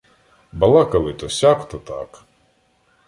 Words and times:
Балакали 0.51 1.13
то 1.13 1.29
сяк, 1.29 1.69
то 1.69 1.77
так. 1.77 2.23